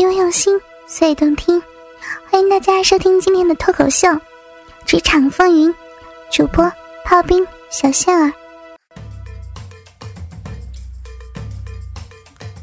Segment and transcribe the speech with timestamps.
[0.00, 1.62] 因为用心，所以动听。
[2.30, 4.08] 欢迎大家收听今天的脱口秀
[4.86, 5.68] 《职场风云》，
[6.32, 6.72] 主播
[7.04, 8.32] 炮兵小仙儿。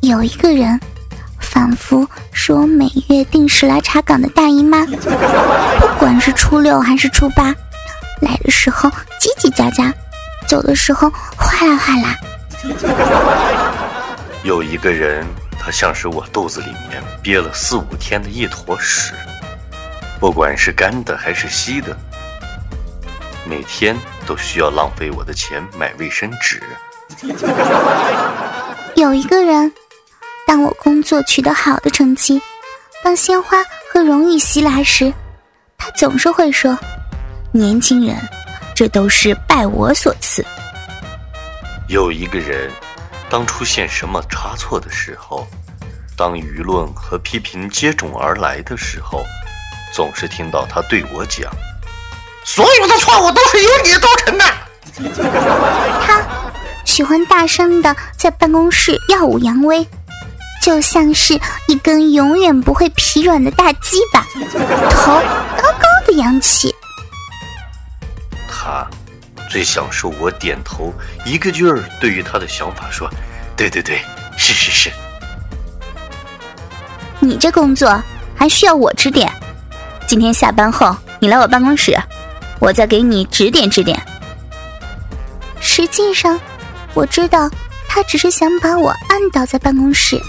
[0.00, 0.80] 有一个人，
[1.38, 7.54] 仿佛是我每月定时来查岗的大姨妈，不管是初六还是初八，
[8.22, 8.88] 来的时候
[9.20, 9.92] 叽叽喳喳，
[10.48, 12.16] 走的时候哗啦哗啦。
[14.42, 15.26] 有一个人，
[15.66, 19.12] 他像是我肚子里面憋了四五天的一坨屎，
[20.20, 21.96] 不管是干的还是稀的，
[23.44, 26.62] 每天都需要浪费我的钱买卫生纸。
[28.94, 29.72] 有一个人。
[30.46, 32.40] 当我工作取得好的成绩，
[33.02, 33.56] 当鲜花
[33.92, 35.12] 和荣誉袭来时，
[35.76, 36.78] 他总是会说
[37.50, 38.16] ：“年轻人，
[38.72, 40.46] 这都是拜我所赐。”
[41.90, 42.70] 有一个人，
[43.28, 45.46] 当出现什么差错的时候，
[46.16, 49.24] 当舆论和批评接踵而来的时候，
[49.92, 51.50] 总是听到他对我讲
[52.44, 54.44] ：“所有的错误都是由你造成的。”
[56.06, 56.22] 他
[56.84, 59.86] 喜欢大声的在办公室耀武扬威。
[60.62, 64.26] 就像是一根永远不会疲软的大鸡巴，
[64.90, 65.12] 头
[65.56, 66.74] 高高的扬起。
[68.48, 68.84] 他
[69.48, 70.92] 最享受我点头，
[71.24, 73.08] 一个劲儿对于他的想法说
[73.56, 74.00] ：“对对对，
[74.36, 74.90] 是是是。”
[77.20, 78.02] 你这工作
[78.36, 79.30] 还需要我指点？
[80.06, 81.96] 今天下班后你来我办公室，
[82.58, 84.00] 我再给你指点指点。
[85.60, 86.38] 实际上，
[86.94, 87.50] 我知道。
[87.88, 90.20] 他只是想把我按倒在办公室。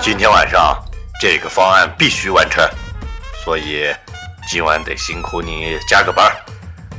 [0.00, 0.76] 今天晚上
[1.20, 2.68] 这个方案必须完成，
[3.44, 3.86] 所以
[4.48, 6.28] 今晚得辛苦你加个班，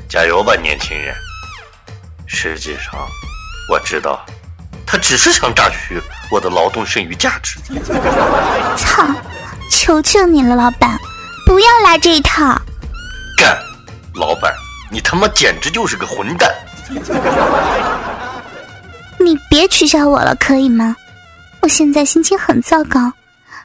[0.09, 1.15] 加油吧，年轻人。
[2.25, 2.93] 实际上，
[3.69, 4.25] 我知道
[4.85, 7.59] 他只是想榨取我的劳动剩余价值。
[8.77, 9.05] 操！
[9.69, 10.97] 求求你了，老板，
[11.45, 12.59] 不要来这一套。
[13.37, 13.57] 干！
[14.15, 14.53] 老板，
[14.89, 16.53] 你他妈简直就是个混蛋！
[19.19, 20.95] 你别取笑我了，可以吗？
[21.61, 23.11] 我现在心情很糟糕，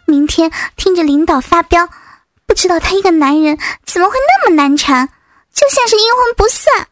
[0.06, 1.88] 明天听着领导发飙，
[2.46, 5.08] 不知道他一个男人怎么会那么难缠，
[5.52, 6.88] 就像是阴魂不散。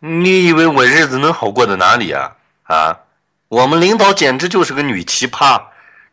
[0.00, 2.32] 你以为我日子能好过到哪里啊？
[2.64, 2.96] 啊，
[3.48, 5.60] 我们领导简直就是个女奇葩，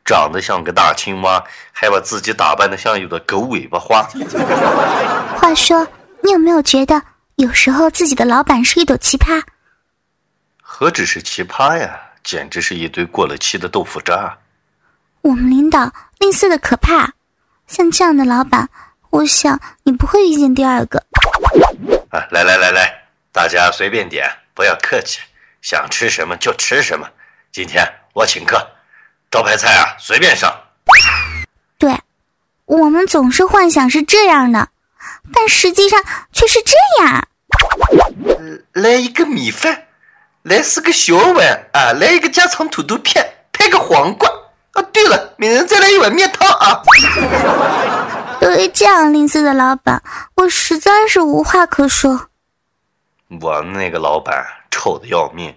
[0.03, 4.07] 长得像个大青蛙，还把自己打扮的像有的狗尾巴花。
[5.39, 5.87] 话说，
[6.21, 7.01] 你有没有觉得
[7.35, 9.41] 有时候自己的老板是一朵奇葩？
[10.61, 14.37] 何止是奇葩呀，简直是一堆过了期的豆腐渣。
[15.21, 17.13] 我们领导吝啬的可怕，
[17.67, 18.69] 像这样的老板，
[19.11, 21.06] 我想你不会遇见第二个。
[22.09, 25.19] 啊，来来来来，大家随便点，不要客气，
[25.61, 27.09] 想吃什么就吃什么。
[27.51, 28.67] 今天我请客，
[29.31, 30.53] 招牌菜啊随便上。
[31.77, 31.99] 对，
[32.65, 34.69] 我们总是幻想是这样的，
[35.33, 37.27] 但实际上却是这样。
[38.73, 39.83] 来一个米饭。
[40.43, 41.91] 来四个小碗啊！
[41.99, 44.29] 来一个家常土豆片，配个黄瓜。
[44.71, 46.81] 啊，对了，每人再来一碗面汤啊！
[48.39, 50.01] 对于这样吝啬的老板，
[50.35, 52.29] 我实在是无话可说。
[53.41, 55.53] 我那个老板丑的要命，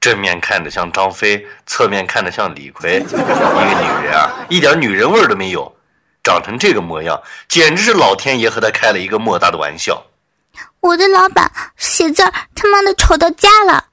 [0.00, 3.00] 正面看着像张飞，侧面看着像李逵。
[3.02, 5.74] 一个女人啊，一点女人味都没有，
[6.22, 10.04] 长成这个模样，简直是老天爷和他开了一个莫大的玩笑。
[10.80, 12.22] 我的老板写字
[12.54, 13.86] 他妈的丑到家了。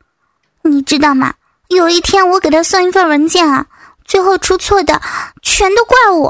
[0.64, 1.34] 你知道吗？
[1.70, 3.66] 有一天我给他送一份文件啊，
[4.06, 5.02] 最后出错的
[5.42, 6.30] 全都怪我。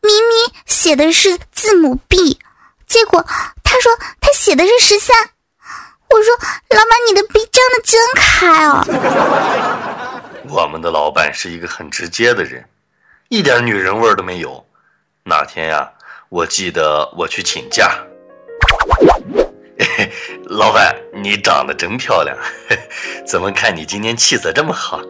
[0.00, 2.38] 明明写的是字母 B，
[2.86, 3.24] 结果
[3.62, 5.16] 他说他写的是十三。
[6.10, 6.34] 我说
[6.70, 8.84] 老板，你的笔张的真开啊！
[10.48, 12.64] 我们的老板是一个很直接的人，
[13.28, 14.64] 一点女人味都没有。
[15.24, 15.90] 那天呀，
[16.30, 17.98] 我记得我去请假。
[20.48, 22.34] 老板，你长得真漂亮，
[23.26, 25.02] 怎么看你今天气色这么好？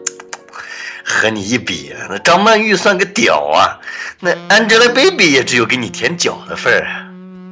[1.03, 3.79] 和你一比，那张曼玉算个屌啊，
[4.19, 7.05] 那 Angelababy 也只有给你舔脚的份儿啊。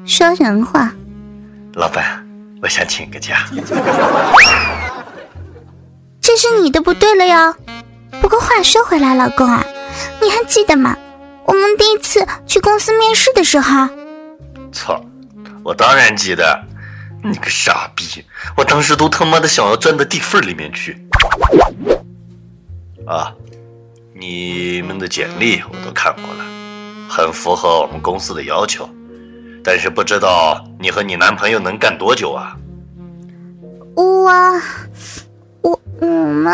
[0.05, 0.91] 说人话，
[1.73, 2.25] 老板，
[2.61, 3.45] 我想请个假。
[6.21, 7.55] 这是你的不对了哟。
[8.21, 9.65] 不过话说回来，老公啊，
[10.21, 10.95] 你还记得吗？
[11.45, 13.87] 我们第一次去公司面试的时候。
[14.71, 15.01] 操，
[15.63, 16.63] 我当然记得。
[17.23, 18.23] 你个傻逼！
[18.55, 21.06] 我当时都他妈的想要钻到地缝里面去。
[23.07, 23.33] 啊，
[24.13, 26.43] 你们的简历我都看过了，
[27.09, 28.87] 很符合我们公司的要求，
[29.63, 32.57] 但是不知道你和你男朋友能干多久啊？
[33.95, 34.29] 我，
[35.61, 36.53] 我，我们，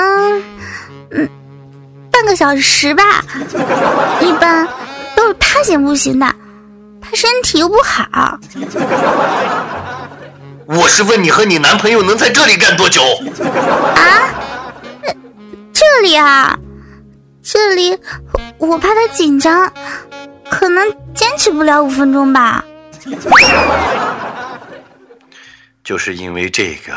[1.10, 1.28] 嗯，
[2.12, 3.04] 半个小时吧。
[4.22, 4.68] 一般
[5.16, 6.36] 都是他行不行的，
[7.02, 8.40] 他身体又不好。
[10.68, 13.02] 我是问你和你男朋友能在这里干多久？
[13.96, 14.30] 啊？
[15.74, 16.58] 这里啊？
[17.42, 17.98] 这里
[18.58, 19.74] 我怕他紧张，
[20.50, 22.64] 可能坚持不了五分钟吧。
[25.84, 26.96] 就是因为这个，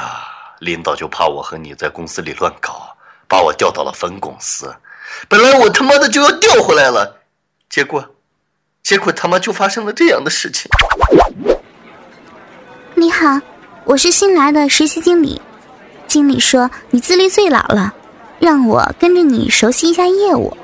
[0.61, 2.97] 领导就怕我和你在公司里乱搞，
[3.27, 4.73] 把我调到了分公司。
[5.29, 7.21] 本来我他妈的就要调回来了，
[7.69, 8.15] 结果，
[8.85, 10.71] 结果他妈就发生了这样的事情。
[12.95, 13.41] 你好，
[13.85, 15.43] 我是新来的实习经理。
[16.07, 17.93] 经理说你资历最老了，
[18.39, 20.57] 让我跟着你熟悉一下业务。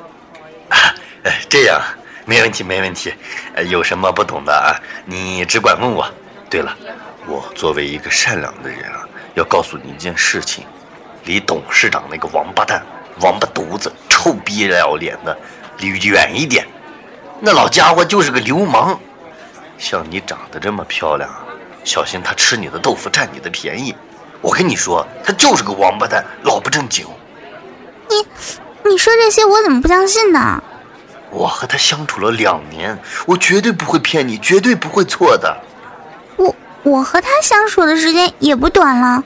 [0.69, 1.81] 哎， 这样
[2.25, 3.13] 没问题，没问题。
[3.69, 4.75] 有什么不懂的啊，
[5.05, 6.07] 你只管问我。
[6.51, 6.77] 对了。
[7.29, 10.65] 我作为一个善良的人啊，要告诉你一件事情：
[11.25, 12.83] 离董事长那个王八蛋、
[13.21, 15.39] 王八犊子、臭逼要脸的
[15.79, 16.67] 离远一点。
[17.39, 18.99] 那老家伙就是个流氓。
[19.79, 21.31] 像你长得这么漂亮，
[21.85, 23.95] 小心他吃你的豆腐，占你的便宜。
[24.41, 27.07] 我跟你说，他就是个王八蛋，老不正经。
[28.13, 30.63] 你，你说这些我怎么不相信呢？
[31.31, 35.57] 我和他相处了两年，我绝对不会骗你，绝对不会错的。
[36.37, 39.25] 我我和他相处的时间也不短了，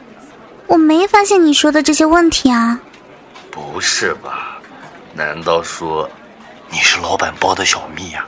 [0.67, 2.79] 我没发现你说的这些问题啊。
[3.51, 4.59] 不是吧？
[5.15, 6.09] 难道说
[6.69, 8.25] 你是老板包的小蜜呀？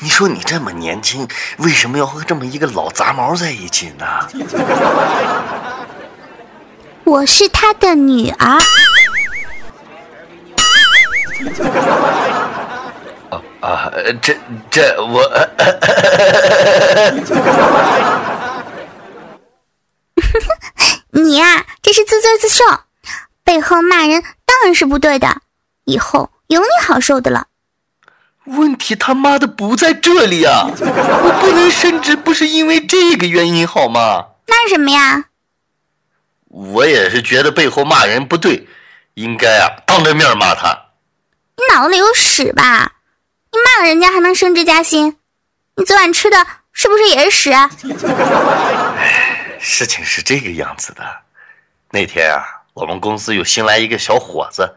[0.00, 1.28] 你说你这么年轻，
[1.58, 4.06] 为什么要和这么一个老杂毛在一起呢？
[7.04, 8.58] 我是他的女儿。
[13.88, 14.12] 啊啊！
[14.20, 14.36] 这
[14.70, 15.22] 这我。
[21.10, 22.64] 你呀，这是自作自受，
[23.44, 25.42] 背后骂人当然是不对的，
[25.84, 27.46] 以后有你好受的了。
[28.44, 30.66] 问题他妈的不在这里啊！
[30.70, 34.26] 我不能升职，不是因为这个原因好吗？
[34.46, 35.26] 那是什么呀？
[36.48, 38.66] 我也是觉得背后骂人不对，
[39.14, 40.86] 应该啊当着面骂他。
[41.56, 42.92] 你脑子里有屎吧？
[43.50, 45.16] 你骂了人家还能升职加薪？
[45.76, 47.70] 你昨晚吃的是不是也是屎啊？
[49.58, 51.02] 事情是这个样子的，
[51.90, 54.76] 那天啊，我们公司有新来一个小伙子，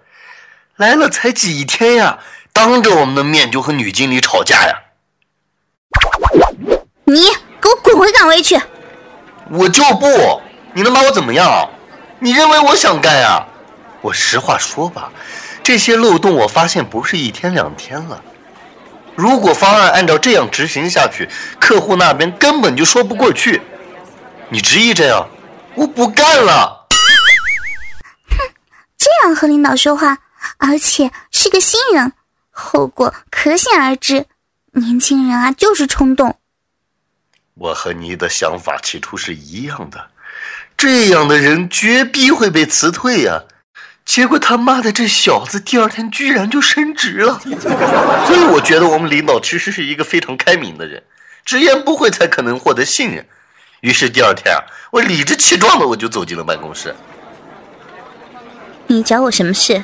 [0.77, 2.19] 来了才几天呀，
[2.53, 4.75] 当着我们的面就和女经理吵架呀。
[7.03, 7.23] 你
[7.61, 8.59] 给我滚回岗位去！
[9.49, 10.41] 我就不，
[10.73, 11.69] 你能把我怎么样？
[12.19, 13.45] 你认为我想干呀？
[14.01, 15.11] 我实话说吧，
[15.61, 18.23] 这些漏洞我发现不是一天两天了。
[19.15, 21.29] 如果方案按照这样执行下去，
[21.59, 23.61] 客户那边根本就说不过去。
[24.49, 25.27] 你执意这样，
[25.75, 26.87] 我不干了。
[28.29, 28.37] 哼，
[28.97, 30.19] 这样和领导说话，
[30.57, 32.13] 而且是个新人，
[32.49, 34.25] 后果可想而知。
[34.73, 36.37] 年轻人啊，就是冲动。
[37.55, 40.09] 我和你的想法起初是一样的，
[40.77, 43.43] 这样的人绝逼会被辞退呀。
[44.03, 47.39] 结果他妈的这小子第二天居然就升职了，
[48.27, 51.01] 所以我觉得我们领导其实是一个非常开明的人，
[51.45, 53.25] 直言不讳才可能获得信任。
[53.79, 54.59] 于是第二天啊，
[54.91, 56.93] 我理直气壮的我就走进了办公室。
[58.87, 59.81] 你找我什么事？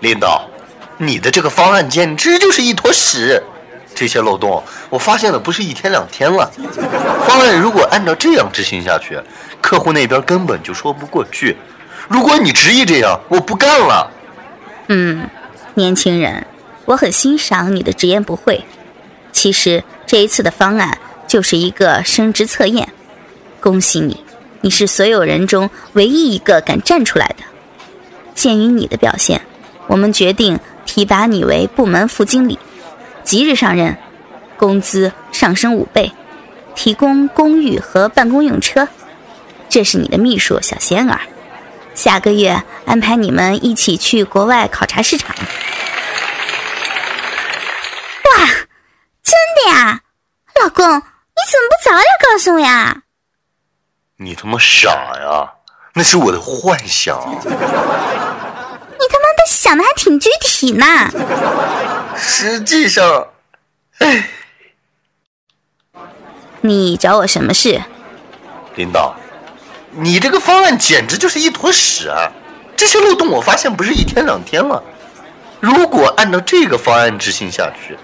[0.00, 0.48] 领导，
[0.96, 3.42] 你的这个方案简直就是一坨屎！
[3.94, 6.50] 这些漏洞我发现了不是一天两天了。
[7.28, 9.20] 方案如果按照这样执行下去，
[9.60, 11.58] 客户那边根本就说不过去。
[12.08, 14.10] 如果你执意这样，我不干了。
[14.88, 15.28] 嗯，
[15.74, 16.46] 年轻人，
[16.84, 18.64] 我很欣赏你的直言不讳。
[19.32, 20.98] 其实这一次的方案。
[21.28, 22.90] 就是一个升职测验，
[23.58, 24.22] 恭喜你，
[24.60, 27.44] 你是所有人中唯一一个敢站出来的。
[28.34, 29.40] 鉴于你的表现，
[29.86, 32.58] 我们决定提拔你为部门副经理，
[33.24, 33.96] 即日上任，
[34.58, 36.12] 工资上升五倍，
[36.74, 38.86] 提供公寓和办公用车。
[39.70, 41.18] 这是你的秘书小仙儿，
[41.94, 45.34] 下个月安排你们一起去国外考察市场。
[48.24, 48.46] 哇，
[49.22, 49.34] 真
[49.64, 50.00] 的呀，
[50.60, 50.84] 老公。
[50.84, 53.02] 你怎么不早点告诉我呀？
[54.16, 55.54] 你他妈傻呀！
[55.94, 57.18] 那是我的幻想。
[57.28, 57.50] 你他
[59.18, 60.86] 妈的想的还挺具体呢。
[62.16, 63.28] 实际上，
[63.98, 64.28] 哎，
[66.60, 67.82] 你找我什么事？
[68.76, 69.16] 领导，
[69.92, 72.30] 你这个方案简直就是一坨屎啊！
[72.74, 74.82] 这些漏洞我发现不是一天两天了。
[75.60, 77.96] 如果按照这个方案执行下去，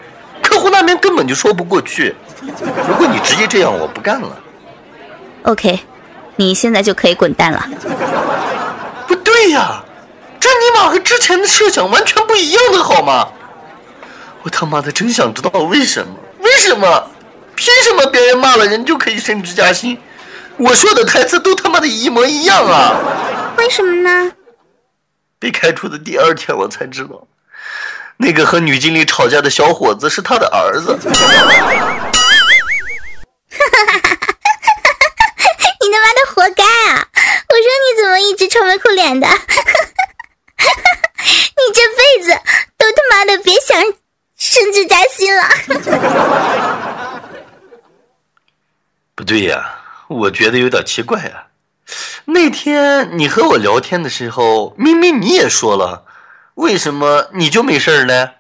[0.43, 2.15] 客户那边根本就说不过去。
[2.87, 4.39] 如果你直接这样，我不干了。
[5.45, 5.81] OK，
[6.37, 7.67] 你现在就可以滚蛋了。
[9.07, 9.83] 不对呀，
[10.39, 13.29] 这尼玛和之前的设想完全不一样的好吗？
[14.43, 16.15] 我他妈的真想知道为什么？
[16.41, 17.11] 为什么？
[17.57, 19.99] 凭什么别人骂了人就可以升职加薪？
[20.59, 23.55] 我说的台词都他妈的一模一样啊！
[23.57, 24.33] 为什么呢？
[25.39, 27.27] 被开除的第二天我才知道，
[28.17, 30.99] 那个和女经理吵架的小伙子是他的儿子。
[35.81, 37.07] 你他妈的活该啊！
[37.49, 39.27] 我说你怎么一直愁眉苦脸的？
[40.59, 42.31] 你这辈子
[42.77, 43.81] 都他妈的别想
[44.37, 45.49] 升职加薪了！
[49.15, 49.78] 不对呀，
[50.11, 51.47] 我觉得有点奇怪啊。
[52.25, 56.05] 那天你和我聊天的时候，明明你也说了，
[56.55, 58.31] 为什么你就没事呢？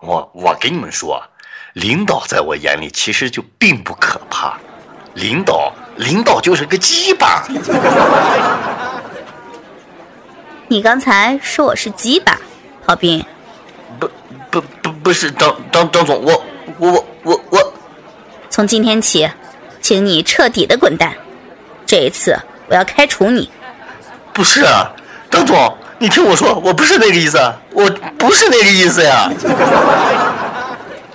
[0.00, 1.22] 我我跟你们说，
[1.74, 4.58] 领导在我眼里其实就并不可怕，
[5.14, 7.44] 领导领导就是个鸡巴。
[10.68, 12.38] 你刚才说我是鸡巴，
[12.86, 13.24] 郝斌？
[14.00, 14.10] 不
[14.50, 16.44] 不不不是张张张总，我
[16.78, 17.61] 我我我，
[18.52, 19.30] 从今天起，
[19.80, 21.16] 请你彻底的滚蛋。
[21.86, 23.50] 这一次我要开除你。
[24.34, 24.92] 不是啊，
[25.30, 27.38] 张总，你听我说，我不是那个意思，
[27.70, 29.30] 我不是那个意思呀。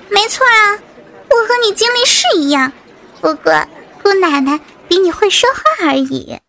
[0.10, 0.82] 没错啊，
[1.29, 2.74] 我和你经历是一样，
[3.22, 3.53] 不过
[4.01, 6.39] 姑奶奶比你会说话而已。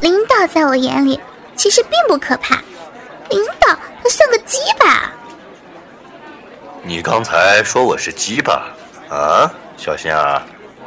[0.00, 1.20] 领导在我眼里
[1.54, 2.62] 其实并不可怕，
[3.28, 5.12] 领导他算个鸡巴。
[6.86, 8.62] 你刚才说我是鸡巴
[9.08, 10.42] 啊，小心啊！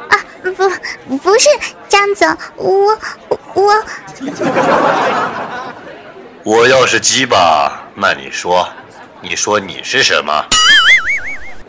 [0.09, 0.69] 啊，不，
[1.17, 1.49] 不是
[1.89, 2.95] 张总，我
[3.55, 3.83] 我
[6.43, 8.69] 我要是鸡巴，那你说，
[9.21, 10.45] 你说你是什么？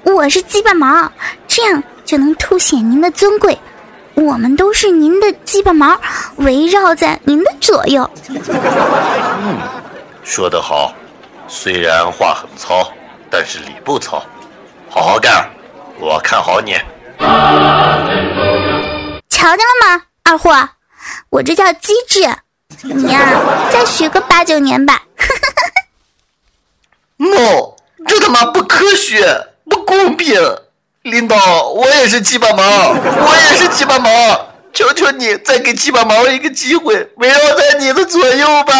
[0.03, 1.11] 我是鸡巴毛，
[1.47, 3.59] 这样就能凸显您的尊贵。
[4.15, 5.99] 我们都是您的鸡巴毛，
[6.37, 8.11] 围绕在您的左右。
[8.29, 9.57] 嗯，
[10.23, 10.93] 说得好，
[11.47, 12.93] 虽然话很糙，
[13.31, 14.25] 但是理不糙。
[14.91, 15.49] 好好干，
[15.99, 16.73] 我看好你。
[19.29, 20.69] 瞧见了吗，二货？
[21.31, 22.29] 我这叫机智。
[22.83, 23.21] 你呀，
[23.73, 25.03] 再学个八九年吧。
[27.17, 27.75] no，
[28.07, 30.41] 这他妈不科学，不公平！
[31.03, 34.11] 领导，我也是鸡巴毛，我也是鸡巴毛，
[34.73, 38.73] 求求你再给鸡巴毛一个机会，围绕在你的左右吧。